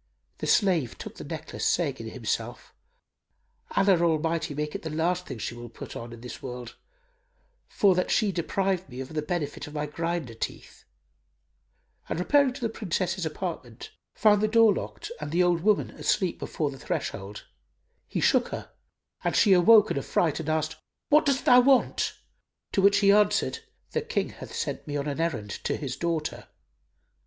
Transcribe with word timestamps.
'"The 0.38 0.46
slave 0.46 0.96
took 0.96 1.16
the 1.16 1.24
necklace, 1.24 1.66
saying 1.66 1.96
in 1.98 2.08
himself, 2.08 2.72
"Allah 3.76 4.00
Almighty 4.02 4.54
make 4.54 4.74
it 4.74 4.80
the 4.80 4.88
last 4.88 5.26
thing 5.26 5.36
she 5.36 5.54
shall 5.54 5.68
put 5.68 5.94
on 5.94 6.14
in 6.14 6.22
this 6.22 6.40
world, 6.42 6.76
for 7.68 7.94
that 7.94 8.10
she 8.10 8.32
deprived 8.32 8.88
me 8.88 9.00
of 9.00 9.12
the 9.12 9.20
benefit 9.20 9.66
of 9.66 9.74
my 9.74 9.84
grinder 9.84 10.32
teeth!"; 10.32 10.86
and 12.08 12.18
repairing 12.18 12.54
to 12.54 12.60
the 12.62 12.70
Princess's 12.70 13.26
apartment, 13.26 13.90
found 14.14 14.40
the 14.40 14.48
door 14.48 14.72
locked 14.74 15.12
and 15.20 15.30
the 15.30 15.42
old 15.42 15.60
woman 15.60 15.90
asleep 15.90 16.38
before 16.38 16.70
the 16.70 16.78
threshold. 16.78 17.44
He 18.08 18.20
shook 18.22 18.48
her, 18.48 18.70
and 19.22 19.36
she 19.36 19.52
awoke 19.52 19.90
in 19.90 19.98
affright 19.98 20.40
and 20.40 20.48
asked, 20.48 20.76
"What 21.10 21.26
dost 21.26 21.44
thou 21.44 21.60
want?"; 21.60 22.14
to 22.72 22.80
which 22.80 23.00
he 23.00 23.12
answered, 23.12 23.58
"The 23.90 24.00
King 24.00 24.30
hath 24.30 24.54
sent 24.56 24.86
me 24.86 24.96
on 24.96 25.06
an 25.06 25.20
errand 25.20 25.50
to 25.64 25.76
his 25.76 25.96
daughter." 25.96 26.48